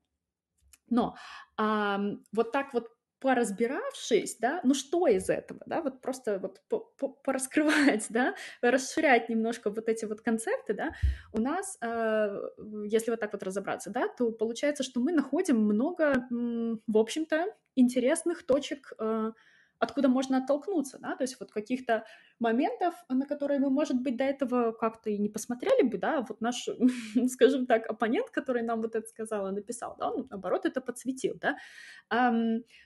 Но 0.89 1.15
вот 1.57 2.51
так 2.51 2.73
вот 2.73 2.89
поразбиравшись, 3.21 4.37
да, 4.39 4.59
ну 4.63 4.73
что 4.73 5.07
из 5.07 5.29
этого, 5.29 5.61
да, 5.67 5.81
вот 5.81 6.01
просто 6.01 6.39
вот 6.39 6.59
пораскрывать, 7.23 8.07
да, 8.09 8.35
расширять 8.61 9.29
немножко 9.29 9.69
вот 9.69 9.87
эти 9.87 10.05
вот 10.05 10.21
концепты, 10.21 10.73
да, 10.73 10.91
у 11.31 11.39
нас, 11.39 11.77
э, 11.81 12.39
если 12.85 13.11
вот 13.11 13.19
так 13.19 13.31
вот 13.31 13.43
разобраться, 13.43 13.91
да, 13.91 14.07
то 14.07 14.31
получается, 14.31 14.83
что 14.83 14.99
мы 14.99 15.11
находим 15.11 15.57
много, 15.57 16.27
в 16.29 16.97
общем-то, 16.97 17.45
интересных 17.75 18.43
точек 18.45 18.93
э, 18.99 19.31
откуда 19.81 20.07
можно 20.09 20.37
оттолкнуться, 20.37 20.99
да, 20.99 21.15
то 21.15 21.23
есть 21.23 21.39
вот 21.39 21.51
каких-то 21.51 22.05
моментов, 22.39 22.93
на 23.09 23.25
которые 23.25 23.59
мы, 23.59 23.69
может 23.69 24.01
быть, 24.01 24.15
до 24.15 24.23
этого 24.23 24.71
как-то 24.71 25.09
и 25.09 25.17
не 25.17 25.27
посмотрели 25.27 25.83
бы, 25.83 25.97
да, 25.97 26.21
вот 26.27 26.39
наш, 26.39 26.69
скажем 27.27 27.65
так, 27.65 27.87
оппонент, 27.87 28.29
который 28.29 28.61
нам 28.61 28.81
вот 28.81 28.95
это 28.95 29.07
сказал 29.07 29.47
и 29.47 29.51
написал, 29.51 29.95
да, 29.99 30.11
он, 30.11 30.27
наоборот, 30.29 30.65
это 30.65 30.81
подсветил, 30.81 31.39
да, 31.41 31.57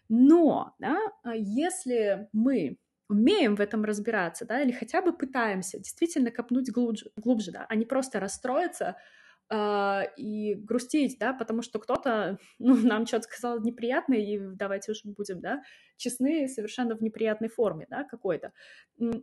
но, 0.10 0.76
да, 0.80 0.98
а 1.24 1.36
если 1.36 2.30
мы 2.32 2.78
умеем 3.10 3.56
в 3.56 3.62
этом 3.62 3.84
разбираться, 3.84 4.46
да, 4.46 4.62
или 4.62 4.72
хотя 4.72 5.02
бы 5.02 5.14
пытаемся 5.14 5.78
действительно 5.78 6.32
копнуть 6.32 6.72
глубже, 6.72 7.12
глубже 7.18 7.52
да, 7.52 7.66
а 7.70 7.76
не 7.76 7.86
просто 7.86 8.20
расстроиться, 8.20 8.96
и 9.54 10.56
грустить, 10.56 11.18
да, 11.20 11.34
потому 11.34 11.62
что 11.62 11.80
кто-то, 11.80 12.40
ну, 12.60 12.76
нам 12.76 13.06
что-то 13.06 13.24
сказал 13.24 13.62
неприятное, 13.62 14.20
и 14.20 14.40
давайте 14.40 14.92
уж 14.92 15.02
будем, 15.04 15.40
да, 15.42 15.62
честны, 15.98 16.48
совершенно 16.48 16.96
в 16.96 17.02
неприятной 17.02 17.50
форме, 17.50 17.86
да, 17.90 18.04
какой-то. 18.04 18.52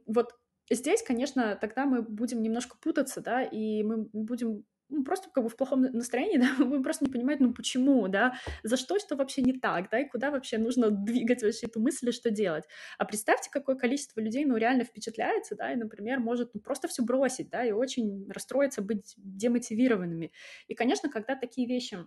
Вот 0.06 0.34
здесь, 0.70 1.02
конечно, 1.02 1.56
тогда 1.60 1.86
мы 1.86 2.02
будем 2.02 2.42
немножко 2.42 2.76
путаться, 2.80 3.20
да, 3.20 3.42
и 3.42 3.82
мы 3.82 4.08
будем 4.12 4.64
ну, 4.92 5.04
просто 5.04 5.30
как 5.30 5.44
бы 5.44 5.50
в 5.50 5.56
плохом 5.56 5.82
настроении, 5.82 6.38
да, 6.58 6.64
вы 6.64 6.82
просто 6.82 7.04
не 7.04 7.10
понимаете, 7.10 7.44
ну 7.44 7.54
почему, 7.54 8.06
да, 8.08 8.34
за 8.62 8.76
что, 8.76 8.98
что 8.98 9.16
вообще 9.16 9.42
не 9.42 9.54
так, 9.54 9.90
да, 9.90 10.00
и 10.00 10.08
куда 10.08 10.30
вообще 10.30 10.58
нужно 10.58 10.90
двигать 10.90 11.42
вообще 11.42 11.66
эту 11.66 11.80
мысль 11.80 12.10
и 12.10 12.12
что 12.12 12.30
делать. 12.30 12.64
А 12.98 13.04
представьте, 13.04 13.50
какое 13.50 13.76
количество 13.76 14.20
людей, 14.20 14.44
ну, 14.44 14.56
реально 14.56 14.84
впечатляется, 14.84 15.56
да, 15.56 15.72
и, 15.72 15.76
например, 15.76 16.20
может 16.20 16.54
ну, 16.54 16.60
просто 16.60 16.88
все 16.88 17.02
бросить, 17.02 17.50
да, 17.50 17.64
и 17.64 17.72
очень 17.72 18.30
расстроиться, 18.30 18.82
быть 18.82 19.14
демотивированными. 19.16 20.32
И, 20.68 20.74
конечно, 20.74 21.10
когда 21.10 21.34
такие 21.34 21.66
вещи 21.66 21.98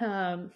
э, 0.00 0.48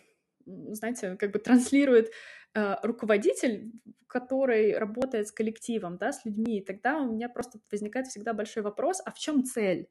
знаете, 0.71 1.17
как 1.17 1.33
бы 1.33 1.39
транслирует 1.39 2.11
э, 2.55 2.77
руководитель, 2.83 3.73
который 4.07 4.77
работает 4.77 5.29
с 5.29 5.33
коллективом, 5.33 5.99
да, 5.99 6.13
с 6.13 6.25
людьми, 6.25 6.63
тогда 6.63 6.99
у 6.99 7.13
меня 7.13 7.29
просто 7.29 7.59
возникает 7.71 8.07
всегда 8.07 8.33
большой 8.33 8.63
вопрос, 8.63 9.01
а 9.05 9.13
в 9.13 9.19
чем 9.19 9.45
цель? 9.45 9.89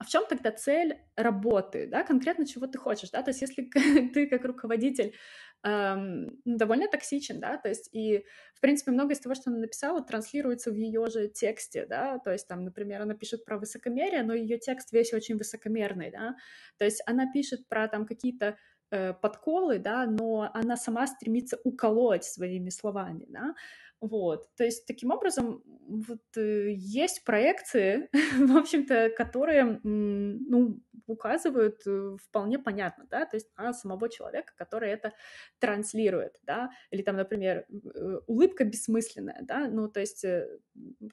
А 0.00 0.04
в 0.04 0.08
чем 0.08 0.24
тогда 0.26 0.50
цель 0.50 0.98
работы, 1.14 1.86
да, 1.86 2.02
конкретно 2.04 2.46
чего 2.46 2.66
ты 2.66 2.78
хочешь, 2.78 3.10
да, 3.10 3.22
то 3.22 3.30
есть 3.30 3.42
если 3.42 3.70
ты 4.14 4.26
как 4.28 4.46
руководитель 4.46 5.14
эм, 5.62 6.40
довольно 6.46 6.88
токсичен, 6.88 7.38
да, 7.38 7.58
то 7.58 7.68
есть 7.68 7.90
и, 7.92 8.24
в 8.54 8.60
принципе, 8.60 8.92
многое 8.92 9.14
из 9.14 9.20
того, 9.20 9.34
что 9.34 9.50
она 9.50 9.58
написала, 9.58 10.02
транслируется 10.02 10.70
в 10.70 10.74
ее 10.74 11.06
же 11.08 11.28
тексте, 11.28 11.84
да, 11.84 12.18
то 12.18 12.32
есть 12.32 12.48
там, 12.48 12.64
например, 12.64 13.02
она 13.02 13.14
пишет 13.14 13.44
про 13.44 13.58
высокомерие, 13.58 14.22
но 14.22 14.32
ее 14.32 14.58
текст 14.58 14.90
весь 14.90 15.12
очень 15.12 15.36
высокомерный, 15.36 16.10
да, 16.10 16.34
то 16.78 16.86
есть 16.86 17.02
она 17.04 17.30
пишет 17.30 17.68
про 17.68 17.86
там 17.86 18.06
какие-то 18.06 18.56
э, 18.90 19.12
подколы, 19.12 19.78
да, 19.78 20.06
но 20.06 20.50
она 20.54 20.78
сама 20.78 21.06
стремится 21.08 21.58
уколоть 21.62 22.24
своими 22.24 22.70
словами, 22.70 23.26
да, 23.28 23.54
вот, 24.00 24.54
то 24.56 24.64
есть 24.64 24.86
таким 24.86 25.10
образом 25.10 25.62
вот 25.86 26.22
э, 26.36 26.70
есть 26.72 27.24
проекции, 27.24 28.08
в 28.38 28.56
общем-то, 28.56 29.10
которые, 29.10 29.80
ну, 29.82 30.80
указывают 31.06 31.82
э, 31.86 32.16
вполне 32.22 32.58
понятно, 32.58 33.06
да, 33.10 33.26
то 33.26 33.36
есть 33.36 33.48
на 33.56 33.72
самого 33.72 34.08
человека, 34.08 34.52
который 34.56 34.90
это 34.90 35.12
транслирует, 35.58 36.36
да, 36.44 36.70
или 36.90 37.02
там, 37.02 37.16
например, 37.16 37.66
э, 37.68 38.20
улыбка 38.26 38.64
бессмысленная, 38.64 39.40
да, 39.42 39.68
ну, 39.68 39.88
то 39.88 40.00
есть 40.00 40.24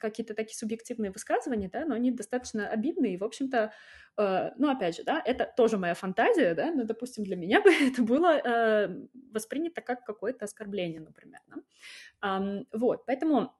какие-то 0.00 0.34
такие 0.34 0.56
субъективные 0.56 1.10
высказывания, 1.10 1.68
да, 1.68 1.84
но 1.84 1.94
они 1.94 2.10
достаточно 2.10 2.68
обидные, 2.68 3.14
и, 3.14 3.18
в 3.18 3.24
общем-то, 3.24 3.72
ну, 4.18 4.68
опять 4.68 4.96
же, 4.96 5.04
да, 5.04 5.22
это 5.24 5.52
тоже 5.56 5.78
моя 5.78 5.94
фантазия, 5.94 6.54
да, 6.54 6.72
но, 6.72 6.84
допустим, 6.84 7.24
для 7.24 7.36
меня 7.36 7.60
бы 7.62 7.70
это 7.72 8.02
было 8.02 8.88
воспринято 9.32 9.80
как 9.80 10.04
какое-то 10.04 10.44
оскорбление, 10.44 11.00
например, 11.00 11.40
да? 11.46 12.64
Вот, 12.72 13.06
поэтому, 13.06 13.54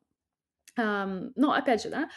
ну, 0.77 1.53
опять 1.53 1.83
же, 1.83 1.91
да, 1.91 2.11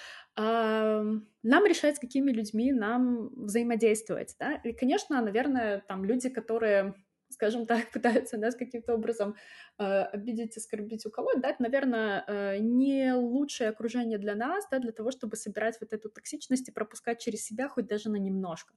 нам 1.43 1.65
решать, 1.65 1.97
с 1.97 1.99
какими 1.99 2.31
людьми 2.31 2.71
нам 2.71 3.29
взаимодействовать, 3.35 4.35
да, 4.39 4.55
и, 4.55 4.73
конечно, 4.73 5.21
наверное, 5.21 5.83
там 5.87 6.03
люди, 6.03 6.29
которые 6.29 6.95
скажем 7.33 7.65
так, 7.65 7.91
пытаются 7.91 8.37
нас 8.37 8.55
каким-то 8.55 8.93
образом 8.93 9.35
э, 9.77 9.83
обидеть, 9.83 10.57
оскорбить, 10.57 11.05
уколоть, 11.05 11.41
да, 11.41 11.49
это, 11.49 11.61
наверное, 11.61 12.23
э, 12.27 12.57
не 12.59 13.13
лучшее 13.13 13.69
окружение 13.69 14.17
для 14.17 14.35
нас, 14.35 14.65
да, 14.71 14.79
для 14.79 14.91
того, 14.91 15.11
чтобы 15.11 15.35
собирать 15.35 15.77
вот 15.81 15.93
эту 15.93 16.09
токсичность 16.09 16.69
и 16.69 16.71
пропускать 16.71 17.19
через 17.19 17.43
себя 17.45 17.67
хоть 17.69 17.87
даже 17.87 18.09
на 18.09 18.17
немножко. 18.17 18.73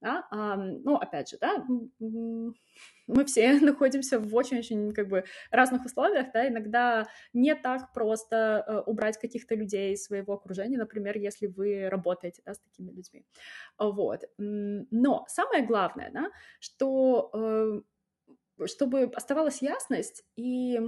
Да? 0.00 0.26
А, 0.30 0.56
ну, 0.56 0.94
опять 0.96 1.28
же, 1.30 1.38
да, 1.40 1.64
мы 1.98 3.24
все 3.24 3.52
находимся 3.60 4.20
в 4.20 4.34
очень-очень 4.34 4.92
как 4.92 5.08
бы 5.08 5.24
разных 5.50 5.84
условиях, 5.84 6.28
да, 6.32 6.46
иногда 6.46 7.08
не 7.32 7.54
так 7.56 7.92
просто 7.92 8.64
э, 8.66 8.78
убрать 8.86 9.18
каких-то 9.18 9.56
людей 9.56 9.94
из 9.94 10.04
своего 10.04 10.34
окружения, 10.34 10.78
например, 10.78 11.18
если 11.18 11.46
вы 11.46 11.88
работаете, 11.88 12.42
да, 12.44 12.54
с 12.54 12.60
такими 12.60 12.92
людьми. 12.92 13.24
Вот. 13.78 14.22
Но 14.38 15.24
самое 15.28 15.66
главное, 15.66 16.10
да, 16.12 16.30
что 16.60 17.30
э, 17.34 17.80
чтобы 18.66 19.04
оставалась 19.14 19.62
ясность 19.62 20.24
и 20.36 20.80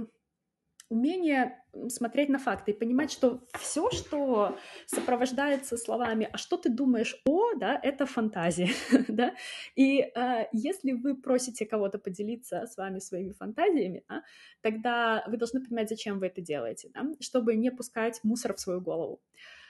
умение 0.89 1.57
смотреть 1.87 2.27
на 2.27 2.37
факты 2.37 2.71
и 2.71 2.77
понимать, 2.77 3.11
что 3.11 3.47
все, 3.57 3.89
что 3.91 4.57
сопровождается 4.85 5.77
словами 5.77 6.29
«а 6.31 6.37
что 6.37 6.57
ты 6.57 6.69
думаешь 6.69 7.15
о?», 7.25 7.53
да, 7.55 7.79
это 7.81 8.05
фантазия, 8.05 8.71
да, 9.07 9.33
и 9.75 10.01
э, 10.01 10.47
если 10.51 10.91
вы 10.91 11.15
просите 11.15 11.65
кого-то 11.65 11.97
поделиться 11.97 12.67
с 12.67 12.75
вами 12.75 12.99
своими 12.99 13.31
фантазиями, 13.31 14.03
да, 14.09 14.23
тогда 14.59 15.23
вы 15.27 15.37
должны 15.37 15.63
понимать, 15.63 15.87
зачем 15.87 16.19
вы 16.19 16.27
это 16.27 16.41
делаете, 16.41 16.89
да, 16.93 17.05
чтобы 17.21 17.55
не 17.55 17.71
пускать 17.71 18.19
мусор 18.23 18.53
в 18.53 18.59
свою 18.59 18.81
голову. 18.81 19.21
Um, 19.31 19.60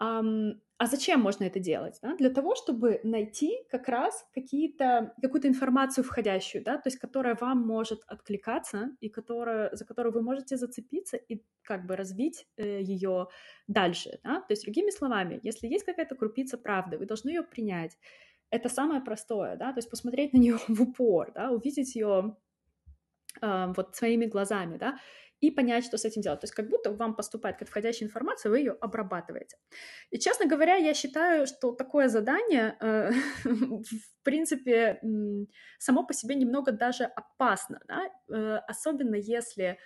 а 0.00 0.86
зачем 0.86 1.20
можно 1.20 1.44
это 1.44 1.58
делать? 1.58 1.98
Да? 2.02 2.14
Для 2.16 2.30
того, 2.30 2.54
чтобы 2.54 3.00
найти 3.02 3.58
как 3.68 3.88
раз 3.88 4.24
какие-то, 4.32 5.12
какую-то 5.20 5.48
информацию 5.48 6.04
входящую, 6.04 6.62
да, 6.62 6.76
то 6.76 6.86
есть 6.86 6.98
которая 6.98 7.34
вам 7.34 7.66
может 7.66 8.02
откликаться 8.06 8.90
и 9.00 9.08
которая, 9.08 9.74
за 9.74 9.84
которую 9.84 10.12
вы 10.12 10.22
можете 10.22 10.56
зацепиться 10.56 11.16
и 11.16 11.42
как 11.62 11.84
бы 11.86 11.96
развить 11.96 12.46
э, 12.56 12.80
ее 12.80 13.26
дальше. 13.66 14.20
Да? 14.22 14.40
То 14.40 14.52
есть, 14.52 14.64
другими 14.64 14.90
словами, 14.90 15.40
если 15.42 15.66
есть 15.66 15.84
какая-то 15.84 16.14
крупица 16.14 16.56
правды, 16.56 16.96
вы 16.96 17.06
должны 17.06 17.30
ее 17.30 17.42
принять. 17.42 17.98
Это 18.50 18.68
самое 18.68 19.00
простое, 19.00 19.56
да, 19.56 19.72
то 19.72 19.78
есть 19.78 19.90
посмотреть 19.90 20.32
на 20.32 20.38
нее 20.38 20.58
в 20.68 20.80
упор, 20.80 21.32
да, 21.34 21.50
увидеть 21.50 21.96
ее 21.96 22.36
э, 23.42 23.72
вот 23.76 23.96
своими 23.96 24.26
глазами, 24.26 24.78
да, 24.78 24.98
и 25.40 25.50
понять, 25.50 25.84
что 25.84 25.96
с 25.96 26.04
этим 26.04 26.22
делать. 26.22 26.40
То 26.40 26.44
есть 26.44 26.54
как 26.54 26.68
будто 26.68 26.92
вам 26.92 27.14
поступает 27.14 27.58
как 27.58 27.68
входящая 27.68 28.08
информация, 28.08 28.50
вы 28.50 28.58
ее 28.58 28.72
обрабатываете. 28.72 29.56
И, 30.10 30.18
честно 30.18 30.46
говоря, 30.46 30.76
я 30.76 30.94
считаю, 30.94 31.46
что 31.46 31.72
такое 31.72 32.08
задание, 32.08 32.76
э, 32.80 33.10
в 33.44 34.22
принципе, 34.22 35.00
само 35.78 36.04
по 36.04 36.14
себе 36.14 36.34
немного 36.34 36.72
даже 36.72 37.04
опасно, 37.04 37.80
э, 38.28 38.56
особенно 38.66 39.16
если... 39.16 39.78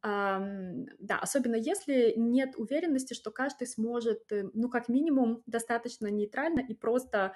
Да, 0.00 1.18
особенно 1.20 1.56
если 1.56 2.14
нет 2.16 2.54
уверенности, 2.56 3.14
что 3.14 3.32
каждый 3.32 3.66
сможет, 3.66 4.30
э, 4.30 4.44
ну, 4.54 4.68
как 4.68 4.88
минимум, 4.88 5.42
достаточно 5.46 6.06
нейтрально 6.06 6.60
и 6.60 6.72
просто 6.74 7.34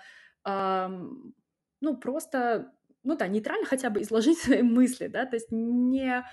ну, 1.83 1.97
просто, 1.97 2.73
ну 3.03 3.17
да, 3.17 3.27
нейтрально 3.27 3.67
хотя 3.67 3.91
бы 3.91 4.01
изложить 4.03 4.39
свои 4.43 4.63
мысли, 4.63 5.09
да, 5.09 5.27
то 5.27 5.37
есть 5.37 5.49
не 5.51 6.25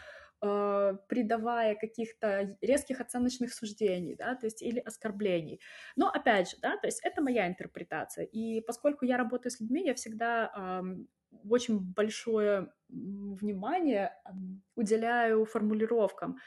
э, 0.42 0.98
придавая 1.08 1.76
каких-то 1.76 2.58
резких 2.62 3.02
оценочных 3.02 3.54
суждений, 3.54 4.16
да, 4.16 4.36
то 4.36 4.46
есть 4.46 4.62
или 4.62 4.80
оскорблений. 4.80 5.60
Но 5.96 6.10
опять 6.10 6.52
же, 6.52 6.58
да, 6.62 6.78
то 6.78 6.88
есть 6.88 7.02
это 7.04 7.22
моя 7.22 7.48
интерпретация. 7.48 8.26
И 8.26 8.62
поскольку 8.62 9.06
я 9.06 9.18
работаю 9.18 9.52
с 9.52 9.60
людьми, 9.60 9.86
я 9.86 9.94
всегда 9.94 10.52
э, 10.56 10.82
очень 11.50 11.80
большое 11.80 12.72
внимание 12.90 14.14
уделяю 14.76 15.46
формулировкам. 15.46 16.38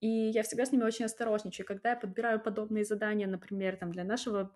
И 0.00 0.08
я 0.08 0.42
всегда 0.42 0.64
с 0.64 0.72
ними 0.72 0.84
очень 0.84 1.06
осторожничаю. 1.06 1.66
Когда 1.66 1.90
я 1.90 1.96
подбираю 1.96 2.40
подобные 2.40 2.84
задания, 2.84 3.26
например, 3.26 3.76
там, 3.76 3.90
для 3.90 4.04
нашего, 4.04 4.52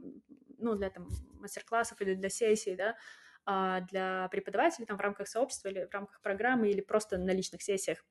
ну, 0.59 0.77
для 0.77 0.91
там, 0.91 1.09
мастер-классов 1.35 2.01
или 2.01 2.15
для 2.15 2.29
сессий, 2.29 2.77
да, 2.77 2.97
а, 3.45 3.81
для 3.81 4.29
преподавателей 4.31 4.87
там, 4.87 4.97
в 4.99 5.01
рамках 5.01 5.27
сообщества 5.27 5.69
или 5.69 5.87
в 5.87 5.93
рамках 5.93 6.21
программы 6.21 6.71
или 6.71 6.81
просто 6.81 7.19
на 7.19 7.33
личных 7.33 7.63
сессиях. 7.63 8.05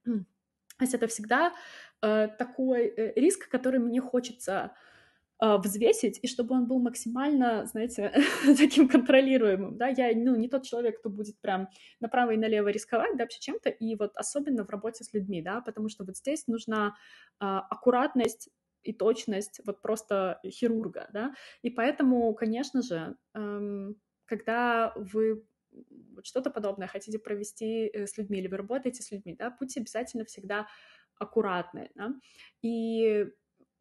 То 0.81 0.85
есть 0.85 0.95
это 0.95 1.05
всегда 1.05 1.53
э, 2.01 2.27
такой 2.39 2.87
э, 2.87 3.13
риск, 3.15 3.47
который 3.49 3.79
мне 3.79 4.01
хочется 4.01 4.71
э, 5.39 5.57
взвесить, 5.57 6.17
и 6.23 6.27
чтобы 6.27 6.55
он 6.55 6.65
был 6.65 6.79
максимально, 6.79 7.67
знаете, 7.67 8.11
таким 8.57 8.87
контролируемым, 8.87 9.77
да, 9.77 9.89
я, 9.89 10.11
ну, 10.15 10.35
не 10.35 10.49
тот 10.49 10.63
человек, 10.63 10.97
кто 10.97 11.11
будет 11.11 11.39
прям 11.39 11.69
направо 11.99 12.31
и 12.31 12.37
налево 12.37 12.69
рисковать, 12.69 13.15
да, 13.15 13.25
вообще 13.25 13.39
чем-то, 13.39 13.69
и 13.69 13.95
вот 13.95 14.13
особенно 14.15 14.65
в 14.65 14.71
работе 14.71 15.03
с 15.03 15.13
людьми, 15.13 15.43
да, 15.43 15.61
потому 15.61 15.87
что 15.87 16.03
вот 16.03 16.17
здесь 16.17 16.47
нужна 16.47 16.95
э, 17.39 17.45
аккуратность, 17.45 18.49
и 18.81 18.93
точность 18.93 19.61
вот 19.67 19.83
просто 19.83 20.39
хирурга, 20.43 21.07
да, 21.13 21.35
и 21.61 21.69
поэтому, 21.69 22.33
конечно 22.33 22.81
же, 22.81 23.15
эм, 23.35 23.97
когда 24.25 24.93
вы 24.95 25.45
вот 26.15 26.25
что-то 26.25 26.49
подобное 26.49 26.87
хотите 26.87 27.19
провести 27.19 27.87
э, 27.87 28.07
с 28.07 28.17
людьми 28.17 28.39
или 28.39 28.47
вы 28.47 28.57
работаете 28.57 29.03
с 29.03 29.11
людьми, 29.11 29.35
да, 29.35 29.55
будьте 29.59 29.79
обязательно 29.79 30.25
всегда 30.25 30.67
аккуратны, 31.15 31.91
да, 31.95 32.13
и 32.61 33.27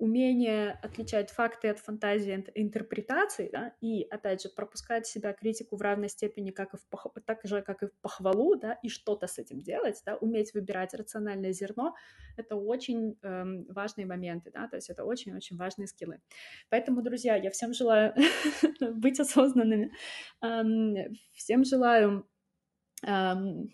умение 0.00 0.78
отличать 0.82 1.30
факты 1.30 1.68
от 1.68 1.78
фантазии, 1.78 2.44
интерпретаций, 2.54 3.50
да, 3.52 3.74
и, 3.82 4.02
опять 4.10 4.42
же, 4.42 4.48
пропускать 4.48 5.06
себя 5.06 5.34
критику 5.34 5.76
в 5.76 5.82
равной 5.82 6.08
степени, 6.08 6.50
как 6.50 6.72
и 6.72 6.78
в 6.78 6.86
пох... 6.88 7.06
так 7.26 7.40
же, 7.44 7.60
как 7.60 7.82
и 7.82 7.86
в 7.86 7.92
похвалу, 8.00 8.56
да, 8.56 8.78
и 8.82 8.88
что-то 8.88 9.26
с 9.26 9.38
этим 9.38 9.60
делать, 9.60 10.02
да, 10.06 10.16
уметь 10.16 10.54
выбирать 10.54 10.94
рациональное 10.94 11.52
зерно, 11.52 11.94
это 12.38 12.56
очень 12.56 13.18
эм, 13.22 13.66
важные 13.68 14.06
моменты, 14.06 14.50
да, 14.50 14.68
то 14.68 14.76
есть 14.76 14.88
это 14.88 15.04
очень-очень 15.04 15.56
важные 15.56 15.86
скиллы. 15.86 16.20
Поэтому, 16.70 17.02
друзья, 17.02 17.36
я 17.36 17.50
всем 17.50 17.74
желаю 17.74 18.14
быть 18.80 19.20
осознанными, 19.20 19.92
эм, 20.42 20.96
всем 21.34 21.64
желаю 21.64 22.26
эм, 23.06 23.70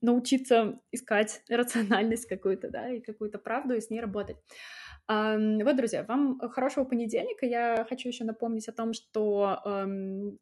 научиться 0.00 0.80
искать 0.92 1.42
рациональность 1.48 2.26
какую-то, 2.26 2.70
да, 2.70 2.90
и 2.90 3.00
какую-то 3.00 3.38
правду, 3.38 3.74
и 3.74 3.80
с 3.80 3.90
ней 3.90 4.00
работать. 4.00 4.36
Вот, 5.06 5.76
друзья, 5.76 6.02
вам 6.04 6.40
хорошего 6.50 6.84
понедельника. 6.84 7.44
Я 7.44 7.84
хочу 7.88 8.08
еще 8.08 8.24
напомнить 8.24 8.68
о 8.68 8.72
том, 8.72 8.94
что 8.94 9.60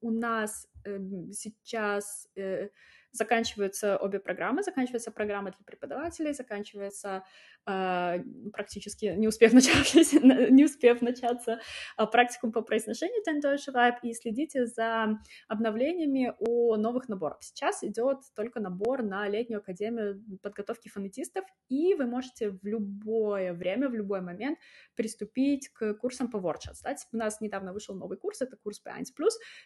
у 0.00 0.10
нас 0.10 0.68
эм, 0.84 1.32
сейчас 1.32 2.28
э, 2.36 2.68
заканчиваются 3.12 3.96
обе 3.96 4.18
программы. 4.18 4.62
Заканчивается 4.62 5.10
программа 5.10 5.50
для 5.50 5.64
преподавателей, 5.64 6.32
заканчивается 6.32 7.24
э, 7.66 8.18
практически 8.52 9.14
не 9.16 9.28
успев, 9.28 9.52
начавшись, 9.52 10.12
не 10.50 10.64
успев 10.64 11.02
начаться 11.02 11.60
э, 11.98 12.06
практикум 12.06 12.52
по 12.52 12.62
произношению 12.62 13.22
Ten 13.26 13.40
Vibe, 13.42 13.96
и 14.02 14.14
следите 14.14 14.66
за 14.66 15.18
обновлениями 15.48 16.34
о 16.38 16.76
новых 16.76 17.08
наборах. 17.08 17.38
Сейчас 17.42 17.84
идет 17.84 18.18
только 18.34 18.60
набор 18.60 19.02
на 19.02 19.28
летнюю 19.28 19.60
академию 19.60 20.22
подготовки 20.42 20.88
фонетистов, 20.88 21.44
и 21.68 21.94
вы 21.94 22.06
можете 22.06 22.50
в 22.50 22.64
любое 22.64 23.52
время, 23.52 23.88
в 23.88 23.94
любой 23.94 24.22
момент 24.22 24.58
приступить 24.94 25.68
к 25.68 25.94
курсам 25.94 26.30
по 26.30 26.38
WordChat. 26.38 26.72
Кстати, 26.72 27.06
у 27.12 27.16
нас 27.16 27.40
недавно 27.40 27.72
вышел 27.72 27.94
новый 27.94 28.16
курс, 28.16 28.40
это 28.40 28.56
курс 28.56 28.80
P1+, 28.84 29.04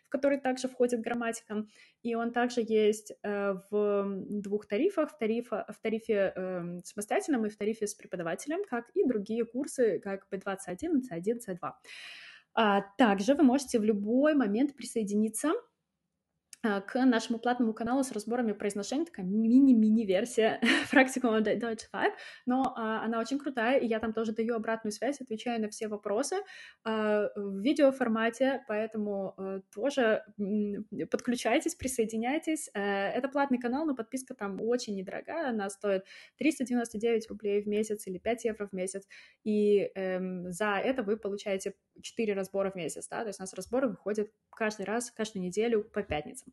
в 0.05 0.09
который 0.09 0.41
также 0.41 0.69
входит 0.69 1.01
грамматика, 1.01 1.67
и 2.03 2.15
он 2.15 2.33
также 2.33 2.61
есть 2.61 3.13
э, 3.23 3.36
в 3.71 4.07
двух 4.29 4.67
тарифах, 4.67 5.11
в, 5.11 5.19
тарифа, 5.19 5.67
в 5.69 5.81
тарифе 5.81 6.33
э, 6.35 6.79
самостоятельном 6.85 7.47
и 7.47 7.49
в 7.49 7.57
тарифе 7.57 7.87
с 7.87 7.95
преподавателем, 7.95 8.65
как 8.69 8.91
и 8.95 9.05
другие 9.05 9.45
курсы, 9.45 9.99
как 10.01 10.27
B21, 10.31 11.03
C1, 11.11 11.39
C2. 11.47 11.73
А 12.55 12.83
также 12.97 13.35
вы 13.35 13.43
можете 13.43 13.79
в 13.79 13.85
любой 13.85 14.35
момент 14.35 14.75
присоединиться 14.75 15.53
к 16.87 17.05
нашему 17.05 17.39
платному 17.39 17.73
каналу 17.73 18.03
с 18.03 18.13
разборами 18.13 18.53
произношения, 18.53 19.05
такая 19.05 19.27
мини-мини-версия 19.27 20.61
практикума 20.91 21.41
Deutsche 21.41 21.87
Vibe, 21.93 22.13
но 22.47 22.75
а, 22.77 23.05
она 23.05 23.21
очень 23.21 23.39
крутая, 23.39 23.79
и 23.79 23.87
я 23.87 24.01
там 24.01 24.13
тоже 24.13 24.33
даю 24.33 24.55
обратную 24.55 24.93
связь, 24.93 25.21
отвечаю 25.21 25.61
на 25.61 25.69
все 25.69 25.89
вопросы 25.89 26.37
а, 26.85 27.29
в 27.37 27.61
видеоформате, 27.61 28.65
поэтому 28.69 29.35
а, 29.37 29.61
тоже 29.75 30.25
подключайтесь, 31.11 31.75
присоединяйтесь. 31.75 32.71
А, 32.75 33.09
это 33.09 33.29
платный 33.29 33.59
канал, 33.59 33.87
но 33.87 33.95
подписка 33.95 34.35
там 34.35 34.61
очень 34.61 34.97
недорогая, 34.97 35.51
она 35.51 35.71
стоит 35.71 36.05
399 36.39 37.29
рублей 37.29 37.63
в 37.63 37.67
месяц 37.67 38.07
или 38.07 38.19
5 38.19 38.45
евро 38.45 38.67
в 38.67 38.73
месяц, 38.73 39.07
и 39.45 39.91
эм, 39.95 40.51
за 40.51 40.77
это 40.77 41.03
вы 41.03 41.17
получаете 41.17 41.75
4 42.03 42.35
разбора 42.35 42.71
в 42.71 42.75
месяц, 42.75 43.09
да, 43.09 43.23
то 43.23 43.29
есть 43.29 43.41
у 43.41 43.43
нас 43.43 43.55
разборы 43.55 43.89
выходят 43.89 44.31
каждый 44.51 44.87
раз, 44.87 45.11
каждую 45.11 45.43
неделю 45.43 45.85
по 45.85 46.03
пятницам. 46.03 46.53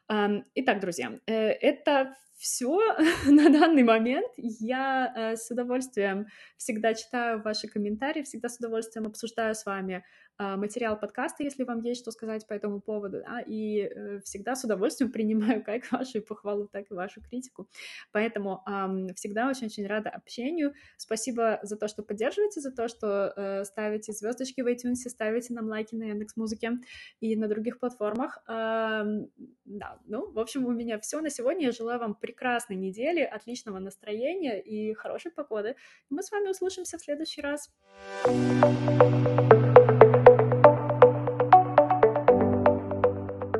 Итак, 0.11 0.81
друзья, 0.81 1.21
э, 1.25 1.33
это 1.33 2.13
все 2.41 2.79
на 3.29 3.49
данный 3.49 3.83
момент. 3.83 4.27
Я 4.35 5.13
э, 5.15 5.35
с 5.37 5.49
удовольствием 5.51 6.25
всегда 6.57 6.95
читаю 6.95 7.41
ваши 7.41 7.67
комментарии, 7.67 8.23
всегда 8.23 8.49
с 8.49 8.57
удовольствием 8.57 9.05
обсуждаю 9.05 9.53
с 9.53 9.65
вами 9.65 10.03
а, 10.37 10.57
материал 10.57 10.99
подкаста, 10.99 11.43
если 11.43 11.63
вам 11.63 11.81
есть 11.83 12.01
что 12.01 12.11
сказать 12.11 12.47
по 12.47 12.53
этому 12.53 12.81
поводу, 12.81 13.21
да, 13.21 13.41
и 13.41 13.81
э, 13.81 14.19
всегда 14.21 14.55
с 14.55 14.63
удовольствием 14.63 15.11
принимаю 15.13 15.63
как 15.63 15.91
вашу 15.91 16.21
похвалу, 16.21 16.67
так 16.67 16.89
и 16.89 16.95
вашу 16.95 17.21
критику. 17.21 17.69
Поэтому 18.11 18.63
всегда 19.15 19.47
очень-очень 19.47 19.85
рада 19.85 20.09
общению. 20.09 20.73
Спасибо 20.97 21.59
за 21.61 21.77
то, 21.77 21.87
что 21.87 22.01
поддерживаете, 22.01 22.59
за 22.59 22.71
то, 22.71 22.87
что 22.87 23.63
ставите 23.65 24.13
звездочки 24.13 24.61
в 24.61 24.67
iTunes, 24.67 25.07
ставите 25.07 25.53
нам 25.53 25.67
лайки 25.67 25.95
на 25.95 26.05
Яндекс 26.05 26.35
Музыке 26.37 26.71
и 27.19 27.35
на 27.35 27.47
других 27.47 27.79
платформах. 27.79 28.41
Да, 28.47 29.99
ну, 30.05 30.31
в 30.31 30.39
общем, 30.39 30.65
у 30.65 30.71
меня 30.71 30.99
все 30.99 31.21
на 31.21 31.29
сегодня. 31.29 31.67
Я 31.67 31.71
желаю 31.71 31.99
вам 31.99 32.15
прекрасной 32.15 32.75
недели, 32.75 33.21
отличного 33.21 33.79
настроения 33.79 34.61
и 34.61 34.93
хорошей 34.93 35.31
погоды. 35.31 35.75
Мы 36.09 36.23
с 36.23 36.31
вами 36.31 36.49
услышимся 36.49 36.97
в 36.97 37.01
следующий 37.01 37.41
раз. 37.41 37.69
thank 38.23 39.53
you 39.53 39.70